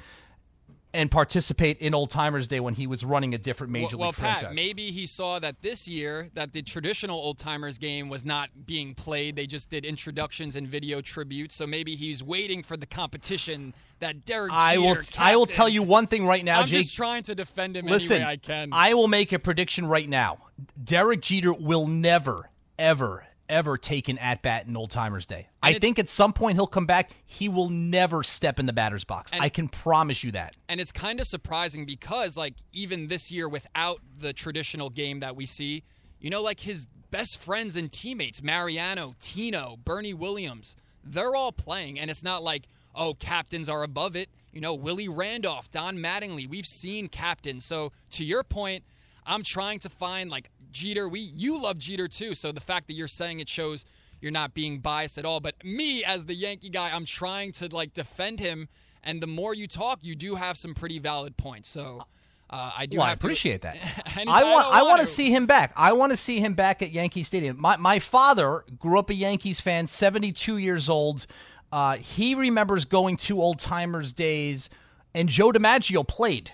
[0.93, 4.17] and participate in Old Timers Day when he was running a different major well, league
[4.19, 4.43] well, franchise.
[4.43, 8.49] Pat, maybe he saw that this year that the traditional Old Timers game was not
[8.65, 9.36] being played.
[9.36, 11.56] They just did introductions and video tributes.
[11.56, 14.95] So maybe he's waiting for the competition that Derek I will.
[14.95, 16.84] Jeter, I will tell you one thing right now, I'm Jake.
[16.84, 18.69] just trying to defend him Listen, any way I can.
[18.71, 20.38] I will make a prediction right now.
[20.82, 25.48] Derek Jeter will never, ever, ever take an at bat in Old Timers Day.
[25.62, 27.12] I it- think at some point he'll come back.
[27.26, 29.32] He will never step in the batter's box.
[29.39, 30.58] I can promise you that.
[30.68, 35.36] and it's kind of surprising because like even this year without the traditional game that
[35.36, 35.84] we see
[36.20, 42.00] you know like his best friends and teammates mariano tino bernie williams they're all playing
[42.00, 46.48] and it's not like oh captains are above it you know willie randolph don mattingly
[46.50, 48.84] we've seen captains so to your point
[49.26, 52.94] i'm trying to find like jeter we you love jeter too so the fact that
[52.94, 53.86] you're saying it shows
[54.20, 57.74] you're not being biased at all but me as the yankee guy i'm trying to
[57.74, 58.68] like defend him
[59.04, 61.68] and the more you talk, you do have some pretty valid points.
[61.68, 62.04] So
[62.50, 62.98] uh, I do.
[62.98, 63.76] Well, I have to- appreciate that.
[64.28, 64.74] I want.
[64.74, 65.12] I want to to.
[65.12, 65.74] see him back.
[65.76, 67.60] I want to see him back at Yankee Stadium.
[67.60, 69.88] My my father grew up a Yankees fan.
[69.88, 71.28] Seventy two years old.
[71.72, 74.70] Uh, he remembers going to old timers days,
[75.14, 76.52] and Joe DiMaggio played.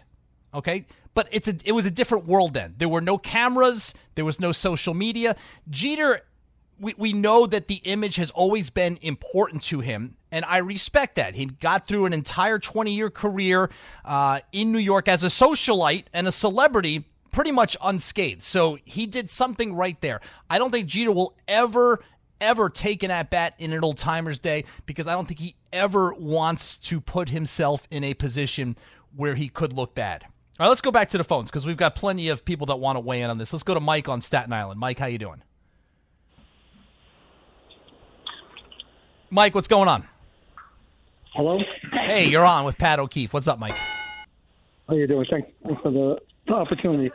[0.54, 2.76] Okay, but it's a it was a different world then.
[2.78, 3.94] There were no cameras.
[4.16, 5.36] There was no social media.
[5.70, 6.22] Jeter.
[6.82, 11.16] We, we know that the image has always been important to him, and I respect
[11.16, 11.36] that.
[11.36, 13.70] He got through an entire 20 year career
[14.06, 18.42] uh, in New York as a socialite and a celebrity pretty much unscathed.
[18.42, 20.22] So he did something right there.
[20.50, 22.00] I don't think Jeter will ever,
[22.42, 25.56] ever take an at bat in an old timers day because I don't think he
[25.72, 28.76] ever wants to put himself in a position
[29.16, 30.26] where he could look bad.
[30.60, 32.76] All right, let's go back to the phones because we've got plenty of people that
[32.76, 33.54] want to weigh in on this.
[33.54, 34.78] Let's go to Mike on Staten Island.
[34.78, 35.42] Mike, how you doing?
[39.30, 40.06] Mike, what's going on?
[41.34, 41.60] Hello.
[41.94, 43.34] Hey, you're on with Pat O'Keefe.
[43.34, 43.78] What's up, Mike?
[44.90, 45.26] How you doing?
[45.30, 45.50] Thanks
[45.82, 46.20] for the
[46.54, 47.10] opportunity.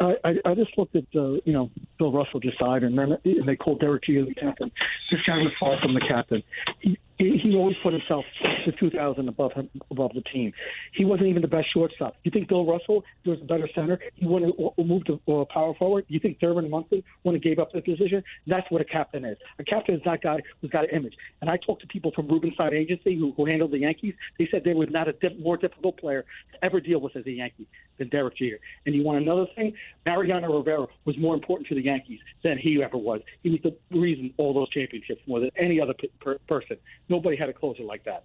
[0.00, 3.18] I, I, I just looked at uh, you know Bill Russell just died, and then
[3.24, 4.70] and they called Derek Jeter the captain.
[5.10, 6.42] This guy was far from the captain.
[6.80, 8.24] He he, he always put himself
[8.64, 10.52] to 2,000 above him, above the team.
[10.94, 12.16] He wasn't even the best shortstop.
[12.24, 13.98] You think Bill Russell was a better center?
[14.14, 16.04] He wouldn't have moved to uh, power forward.
[16.08, 18.22] You think Thurman Munson wouldn't have gave up the position?
[18.46, 19.36] That's what a captain is.
[19.58, 21.14] A captain is that guy who's got an image.
[21.40, 24.14] And I talked to people from Rubenstein Agency who, who handled the Yankees.
[24.38, 27.26] They said there was not a diff- more difficult player to ever deal with as
[27.26, 27.66] a Yankee
[27.98, 28.58] than Derek Jeter.
[28.86, 29.74] And you want another thing?
[30.06, 33.20] Mariano Rivera was more important to the Yankees than he ever was.
[33.42, 36.76] He was the reason all those championships more than any other p- per- person.
[37.12, 38.24] Nobody had a closer like that.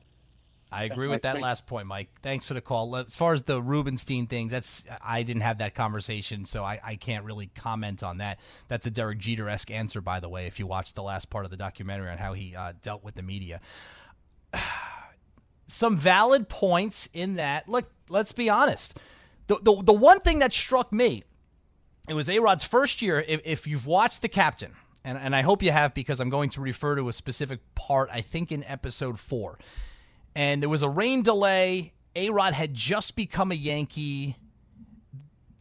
[0.72, 2.10] I agree with that last point, Mike.
[2.22, 2.96] Thanks for the call.
[2.96, 6.96] As far as the Rubenstein things, that's I didn't have that conversation, so I, I
[6.96, 8.40] can't really comment on that.
[8.70, 10.48] That's a Derek Jeter esque answer, by the way.
[10.48, 13.16] If you watch the last part of the documentary on how he uh, dealt with
[13.16, 13.60] the media,
[15.68, 17.68] some valid points in that.
[17.68, 18.98] Look, let's be honest.
[19.48, 21.24] The the, the one thing that struck me,
[22.08, 23.24] it was A Rod's first year.
[23.28, 26.50] If, if you've watched the captain, and and I hope you have because I'm going
[26.52, 28.10] to refer to a specific part.
[28.12, 29.58] I think in episode four
[30.38, 31.94] and there was a rain delay.
[32.16, 34.38] A Rod had just become a Yankee.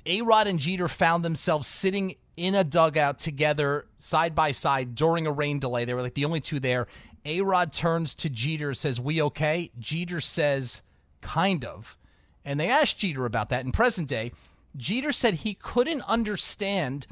[0.05, 5.27] A Rod and Jeter found themselves sitting in a dugout together, side by side, during
[5.27, 5.87] a rain delay.
[5.87, 6.88] They were like the only two there.
[7.25, 9.70] A Rod turns to Jeter, says, We okay?
[9.79, 10.83] Jeter says,
[11.22, 11.96] Kind of.
[12.44, 14.33] And they asked Jeter about that in present day.
[14.77, 17.07] Jeter said he couldn't understand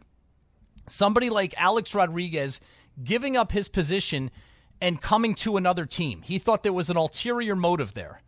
[0.86, 2.60] somebody like Alex Rodriguez
[3.02, 4.30] giving up his position
[4.80, 6.22] and coming to another team.
[6.22, 8.20] He thought there was an ulterior motive there.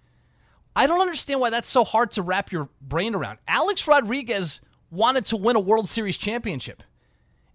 [0.75, 3.39] I don't understand why that's so hard to wrap your brain around.
[3.49, 6.83] Alex Rodriguez wanted to win a World Series championship.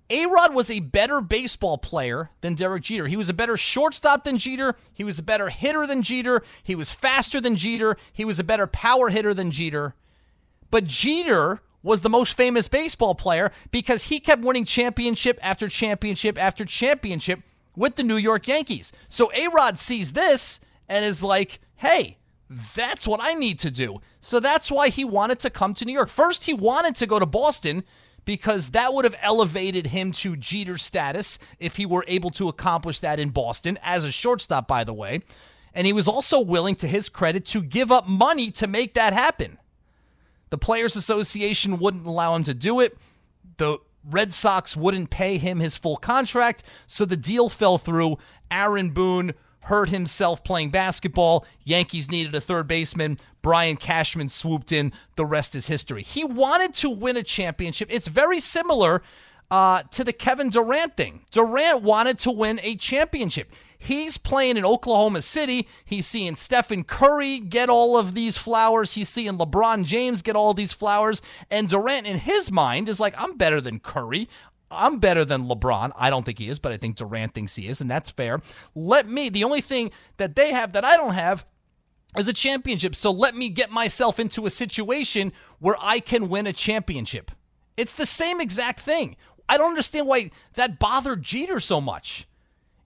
[0.10, 3.08] A Rod was a better baseball player than Derek Jeter.
[3.08, 4.76] He was a better shortstop than Jeter.
[4.94, 6.44] He was a better hitter than Jeter.
[6.64, 7.96] He was faster than Jeter.
[8.12, 9.96] He was a better power hitter than Jeter.
[10.70, 16.42] But Jeter was the most famous baseball player because he kept winning championship after championship
[16.42, 17.42] after championship
[17.76, 18.92] with the New York Yankees.
[19.10, 22.18] So A Rod sees this and is like, hey,
[22.76, 24.02] that's what I need to do.
[24.20, 26.10] So that's why he wanted to come to New York.
[26.10, 27.84] First, he wanted to go to Boston
[28.26, 33.00] because that would have elevated him to Jeter status if he were able to accomplish
[33.00, 35.22] that in Boston as a shortstop, by the way.
[35.74, 39.14] And he was also willing, to his credit, to give up money to make that
[39.14, 39.58] happen.
[40.52, 42.98] The Players Association wouldn't allow him to do it.
[43.58, 48.18] The Red Sox wouldn't pay him his full contract, so the deal fell through.
[48.52, 49.34] Aaron Boone
[49.64, 51.46] hurt himself playing basketball.
[51.64, 53.18] Yankees needed a third baseman.
[53.42, 54.92] Brian Cashman swooped in.
[55.16, 56.04] The rest is history.
[56.04, 57.88] He wanted to win a championship.
[57.92, 59.04] It's very similar
[59.52, 61.26] uh, to the Kevin Durant thing.
[61.32, 63.52] Durant wanted to win a championship.
[63.84, 65.68] He's playing in Oklahoma City.
[65.84, 68.94] He's seeing Stephen Curry get all of these flowers.
[68.94, 71.20] He's seeing LeBron James get all these flowers.
[71.50, 74.30] And Durant, in his mind, is like, I'm better than Curry.
[74.70, 75.94] I'm better than LeBron.
[75.96, 78.40] I don't think he is, but I think Durant thinks he is, and that's fair.
[78.76, 81.44] Let me, the only thing that they have that I don't have
[82.16, 82.96] is a championship.
[82.96, 87.32] So let me get myself into a situation where I can win a championship.
[87.78, 89.16] It's the same exact thing.
[89.50, 92.28] I don't understand why that bothered Jeter so much.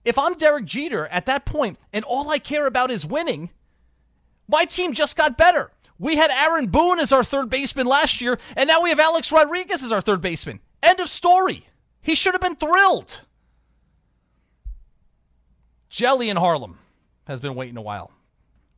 [0.06, 3.50] If I'm Derek Jeter at that point and all I care about is winning,
[4.46, 5.72] my team just got better.
[5.98, 9.32] We had Aaron Boone as our third baseman last year, and now we have Alex
[9.32, 10.60] Rodriguez as our third baseman.
[10.80, 11.66] End of story.
[12.02, 13.22] He should have been thrilled.
[15.88, 16.78] Jelly in Harlem
[17.26, 18.12] has been waiting a while.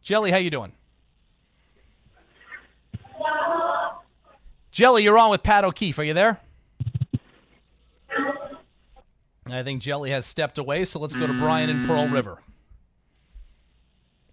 [0.02, 0.72] Jelly, how you doing?
[4.70, 5.98] Jelly, you're on with Pat O'Keefe.
[5.98, 6.40] Are you there?
[9.52, 12.38] I think Jelly has stepped away, so let's go to Brian in Pearl River.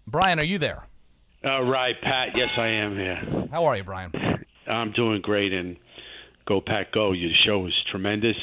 [0.08, 0.84] Brian, are you there?
[1.43, 2.30] All right, Pat.
[2.36, 3.47] Yes, I am here.
[3.51, 4.12] How are you, Brian?
[4.67, 5.78] I'm doing great, and
[6.47, 7.12] go Pat, go!
[7.12, 8.36] Your show is tremendous.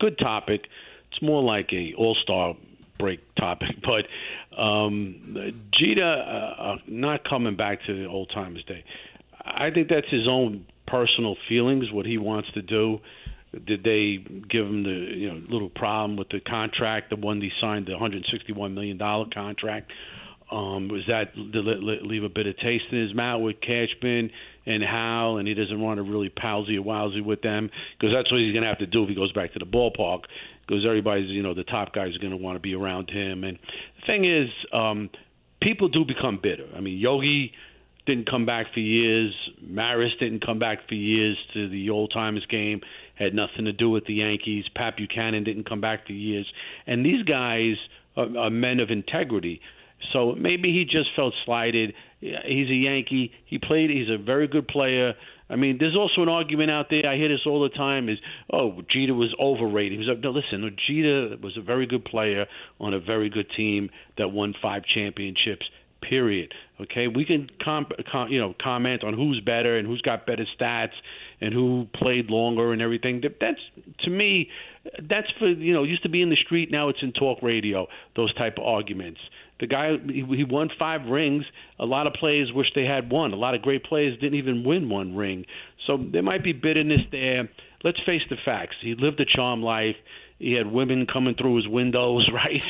[0.00, 0.66] Good topic.
[1.10, 2.54] It's more like a All Star
[2.98, 5.36] break topic, but um,
[5.78, 8.84] Jeter uh, uh, not coming back to the old timers day.
[9.44, 13.00] I think that's his own personal feelings, what he wants to do.
[13.52, 14.16] Did they
[14.48, 17.92] give him the you know little problem with the contract, the one he signed, the
[17.92, 19.92] 161 million dollar contract?
[20.50, 24.30] Um, was that leave a bit of taste in his mouth with Cashman
[24.66, 28.30] and Hal, and he doesn't want to really palsy or wowsy with them because that's
[28.30, 30.24] what he's going to have to do if he goes back to the ballpark
[30.66, 33.44] because everybody's you know the top guys are going to want to be around him.
[33.44, 33.58] And
[34.00, 35.10] the thing is, um,
[35.60, 36.68] people do become bitter.
[36.76, 37.52] I mean, Yogi
[38.06, 39.34] didn't come back for years.
[39.60, 42.80] Maris didn't come back for years to the old timers game.
[43.22, 44.64] Had nothing to do with the Yankees.
[44.74, 46.50] Pat Buchanan didn't come back for years.
[46.86, 47.74] And these guys
[48.16, 49.60] are, are men of integrity.
[50.12, 51.94] So maybe he just felt slighted.
[52.20, 53.32] He's a Yankee.
[53.46, 53.90] He played.
[53.90, 55.14] He's a very good player.
[55.48, 57.06] I mean, there's also an argument out there.
[57.06, 58.18] I hear this all the time: is
[58.52, 59.92] oh, Jeter was overrated.
[59.92, 60.76] He was no, listen.
[60.88, 62.46] Jeter was a very good player
[62.80, 65.66] on a very good team that won five championships
[66.02, 66.52] period.
[66.80, 70.46] Okay, we can com- com- you know comment on who's better and who's got better
[70.58, 70.92] stats
[71.42, 73.20] and who played longer and everything.
[73.40, 73.60] That's
[74.04, 74.48] to me,
[75.08, 76.70] that's for you know used to be in the street.
[76.70, 77.88] Now it's in talk radio.
[78.16, 79.20] Those type of arguments.
[79.58, 81.44] The guy he won five rings.
[81.78, 83.32] A lot of players wish they had one.
[83.32, 85.44] A lot of great players didn't even win one ring.
[85.86, 87.48] So there might be bitterness there.
[87.84, 88.76] Let's face the facts.
[88.80, 89.96] He lived a charm life.
[90.38, 92.62] He had women coming through his windows, right?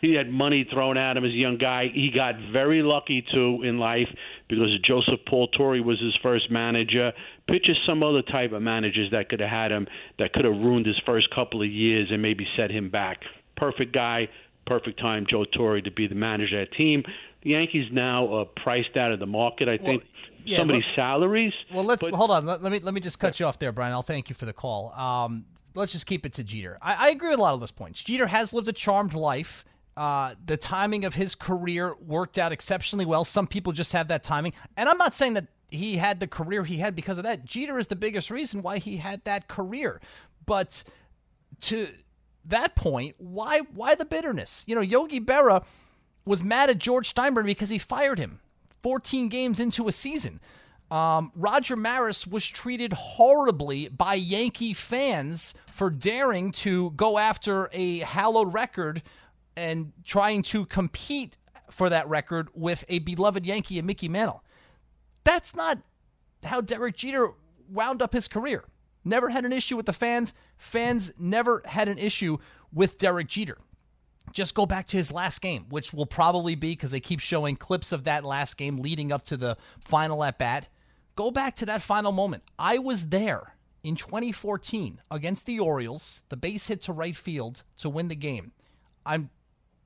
[0.00, 1.88] He had money thrown at him as a young guy.
[1.92, 4.08] He got very lucky too in life
[4.48, 7.12] because Joseph Paul Torre was his first manager.
[7.48, 9.86] Picture some other type of managers that could have had him
[10.18, 13.20] that could have ruined his first couple of years and maybe set him back.
[13.56, 14.28] Perfect guy,
[14.66, 17.02] perfect time, Joe Torre, to be the manager of that team.
[17.42, 19.68] The Yankees now are priced out of the market.
[19.68, 21.54] I think well, yeah, somebody's salaries.
[21.72, 22.44] Well, let's but, hold on.
[22.44, 23.92] Let, let, me let me just cut you off there, Brian.
[23.92, 24.92] I'll thank you for the call.
[24.92, 26.78] Um, let's just keep it to Jeter.
[26.82, 28.02] I, I, agree with a lot of those points.
[28.02, 29.64] Jeter has lived a charmed life.
[29.96, 33.24] Uh, the timing of his career worked out exceptionally well.
[33.24, 36.64] Some people just have that timing, and I'm not saying that he had the career
[36.64, 37.44] he had because of that.
[37.44, 40.00] Jeter is the biggest reason why he had that career.
[40.46, 40.82] But
[41.62, 41.88] to
[42.46, 44.64] that point, why why the bitterness?
[44.66, 45.64] You know, Yogi Berra
[46.24, 48.40] was mad at George Steinbrenner because he fired him
[48.82, 50.40] 14 games into a season.
[50.90, 57.98] Um, Roger Maris was treated horribly by Yankee fans for daring to go after a
[57.98, 59.02] hallowed record
[59.54, 61.36] and trying to compete
[61.70, 64.42] for that record with a beloved Yankee and Mickey Mantle.
[65.28, 65.78] That's not
[66.42, 67.32] how Derek Jeter
[67.68, 68.64] wound up his career.
[69.04, 70.32] never had an issue with the fans.
[70.56, 72.38] Fans never had an issue
[72.72, 73.58] with Derek Jeter.
[74.32, 77.56] Just go back to his last game, which will probably be because they keep showing
[77.56, 80.68] clips of that last game leading up to the final at bat.
[81.14, 82.42] Go back to that final moment.
[82.58, 83.54] I was there
[83.84, 88.52] in 2014 against the Orioles, the base hit to right field to win the game.
[89.04, 89.28] I'm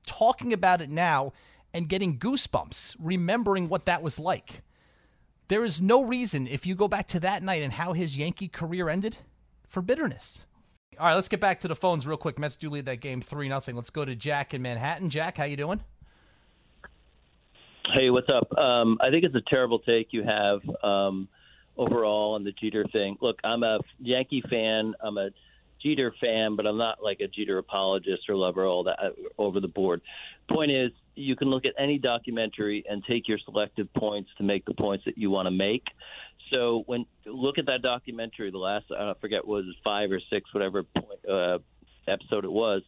[0.05, 1.33] talking about it now
[1.73, 4.61] and getting goosebumps, remembering what that was like.
[5.53, 8.47] There is no reason, if you go back to that night and how his Yankee
[8.47, 9.19] career ended,
[9.67, 10.43] for bitterness.
[10.99, 12.39] All right, let's get back to the phones real quick.
[12.39, 13.75] Mets do lead that game three nothing.
[13.75, 15.11] Let's go to Jack in Manhattan.
[15.11, 15.79] Jack, how you doing?
[17.93, 18.51] Hey, what's up?
[18.57, 21.27] Um, I think it's a terrible take you have um,
[21.77, 23.17] overall on the Jeter thing.
[23.21, 24.95] Look, I'm a Yankee fan.
[25.03, 25.29] I'm a
[25.83, 29.59] Jeter fan, but I'm not like a Jeter apologist or lover all that uh, over
[29.59, 30.01] the board.
[30.49, 34.65] Point is, you can look at any documentary and take your selective points to make
[34.65, 35.83] the points that you want to make.
[36.51, 40.83] So when look at that documentary, the last I forget was five or six, whatever
[40.83, 41.59] point, uh,
[42.07, 42.81] episode it was.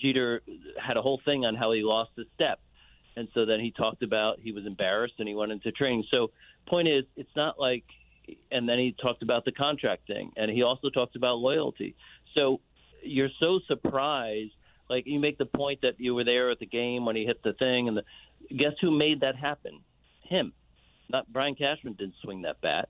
[0.00, 0.42] Jeter
[0.80, 2.60] had a whole thing on how he lost his step,
[3.16, 6.04] and so then he talked about he was embarrassed and he went into training.
[6.10, 6.30] So
[6.66, 7.84] point is, it's not like,
[8.50, 11.94] and then he talked about the contract thing, and he also talked about loyalty.
[12.34, 12.60] So
[13.02, 14.52] you're so surprised.
[14.90, 17.42] Like you make the point that you were there at the game when he hit
[17.44, 18.02] the thing, and the,
[18.54, 19.80] guess who made that happen?
[20.28, 20.52] Him.
[21.08, 22.88] Not Brian Cashman didn't swing that bat.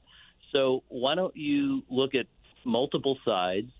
[0.52, 2.26] So why don't you look at
[2.64, 3.70] multiple sides?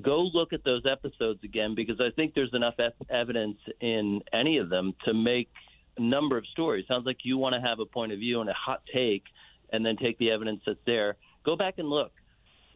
[0.00, 2.74] Go look at those episodes again because I think there's enough
[3.10, 5.48] evidence in any of them to make
[5.96, 6.84] a number of stories.
[6.86, 9.24] Sounds like you want to have a point of view and a hot take,
[9.72, 11.16] and then take the evidence that's there.
[11.44, 12.12] Go back and look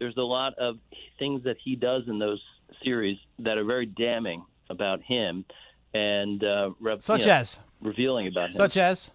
[0.00, 0.78] there's a lot of
[1.18, 2.42] things that he does in those
[2.82, 5.44] series that are very damning about him
[5.92, 8.56] and uh, such you know, as revealing about him.
[8.56, 9.10] Such as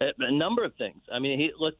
[0.00, 1.02] a, a number of things.
[1.12, 1.74] I mean, he look.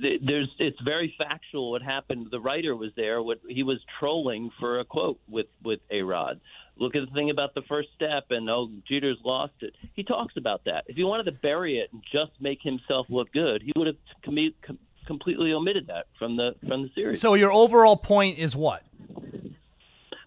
[0.00, 2.28] There's it's very factual what happened.
[2.30, 3.22] The writer was there.
[3.22, 6.40] What he was trolling for a quote with with a Rod.
[6.76, 9.74] Look at the thing about the first step and oh Jeter's lost it.
[9.94, 10.84] He talks about that.
[10.86, 13.96] If he wanted to bury it and just make himself look good, he would have
[14.24, 17.20] com- completely omitted that from the from the series.
[17.20, 18.82] So your overall point is what?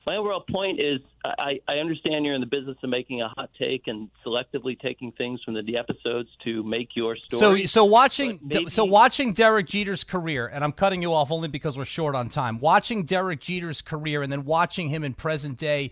[0.05, 3.49] My overall point is I, I understand you're in the business of making a hot
[3.57, 7.65] take and selectively taking things from the, episodes to make your story.
[7.65, 11.47] So so watching maybe, so watching Derek Jeter's career, and I'm cutting you off only
[11.47, 12.59] because we're short on time.
[12.59, 15.91] Watching Derek Jeter's career and then watching him in present day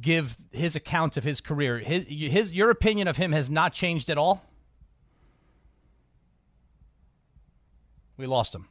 [0.00, 1.78] give his account of his career.
[1.78, 4.44] His, his your opinion of him has not changed at all.
[8.16, 8.68] We lost him.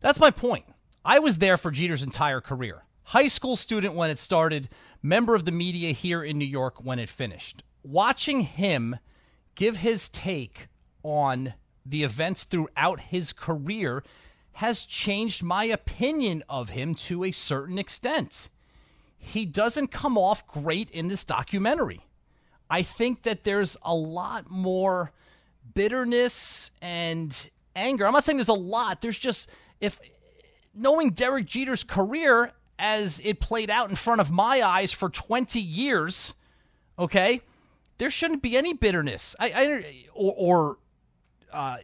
[0.00, 0.64] That's my point.
[1.04, 2.84] I was there for Jeter's entire career.
[3.04, 4.68] High school student when it started,
[5.02, 7.62] member of the media here in New York when it finished.
[7.82, 8.96] Watching him
[9.54, 10.68] give his take
[11.02, 14.02] on the events throughout his career
[14.52, 18.48] has changed my opinion of him to a certain extent.
[19.18, 22.00] He doesn't come off great in this documentary.
[22.70, 25.12] I think that there's a lot more
[25.74, 28.06] bitterness and anger.
[28.06, 29.02] I'm not saying there's a lot.
[29.02, 29.50] There's just
[29.80, 30.00] if
[30.74, 35.60] knowing Derek Jeter's career as it played out in front of my eyes for 20
[35.60, 36.34] years,
[36.98, 37.40] okay,
[37.98, 40.78] there shouldn't be any bitterness I, I or, or
[41.52, 41.76] uh,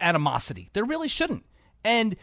[0.00, 0.70] animosity.
[0.72, 1.44] There really shouldn't.
[1.84, 2.16] And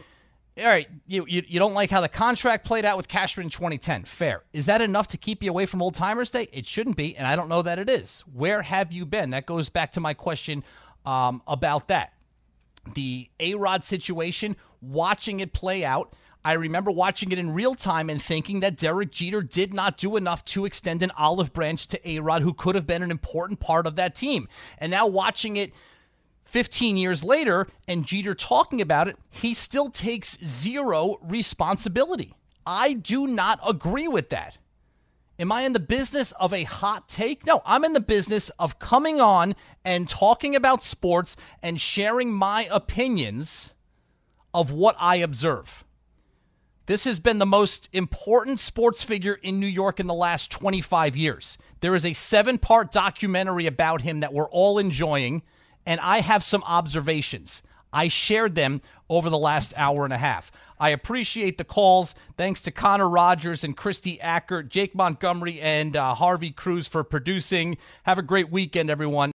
[0.58, 3.50] all right, you, you you don't like how the contract played out with Cashman in
[3.50, 4.04] 2010.
[4.04, 4.42] Fair.
[4.52, 6.48] Is that enough to keep you away from Old Timers Day?
[6.52, 8.22] It shouldn't be, and I don't know that it is.
[8.34, 9.30] Where have you been?
[9.30, 10.62] That goes back to my question
[11.06, 12.12] um, about that
[12.94, 16.14] the A Rod situation, watching it play out.
[16.44, 20.16] I remember watching it in real time and thinking that Derek Jeter did not do
[20.16, 23.60] enough to extend an olive branch to A Rod, who could have been an important
[23.60, 24.48] part of that team.
[24.78, 25.72] And now watching it
[26.44, 32.34] 15 years later and Jeter talking about it, he still takes zero responsibility.
[32.66, 34.58] I do not agree with that.
[35.38, 37.46] Am I in the business of a hot take?
[37.46, 42.68] No, I'm in the business of coming on and talking about sports and sharing my
[42.70, 43.74] opinions
[44.52, 45.84] of what I observe.
[46.86, 51.16] This has been the most important sports figure in New York in the last 25
[51.16, 51.56] years.
[51.80, 55.42] There is a seven part documentary about him that we're all enjoying,
[55.86, 57.62] and I have some observations.
[57.92, 60.50] I shared them over the last hour and a half.
[60.80, 62.16] I appreciate the calls.
[62.36, 67.78] Thanks to Connor Rogers and Christy Acker, Jake Montgomery, and uh, Harvey Cruz for producing.
[68.02, 69.30] Have a great weekend, everyone.